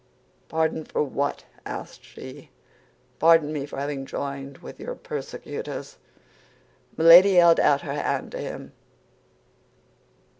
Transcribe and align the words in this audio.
_"Pardon 0.49 0.83
for 0.83 1.03
what?" 1.03 1.43
asked 1.63 2.03
she. 2.03 2.49
"Pardon 3.19 3.53
me 3.53 3.67
for 3.67 3.77
having 3.77 4.07
joined 4.07 4.57
with 4.57 4.79
your 4.79 4.95
persecutors." 4.95 5.97
Milady 6.97 7.35
held 7.35 7.59
out 7.59 7.81
her 7.81 7.93
hand 7.93 8.31
to 8.31 8.39
him. 8.39 8.71